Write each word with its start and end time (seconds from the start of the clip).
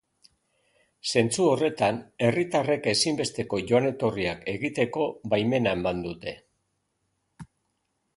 Zentzu 1.11 1.43
horretan, 1.49 1.99
herritarrek 2.27 2.89
ezinbesteko 2.93 3.59
joan-etorriak 3.73 4.41
egiteko 4.55 5.05
baimena 5.35 5.75
eman 5.81 6.01
dute 6.07 6.35
soilik. 6.39 7.53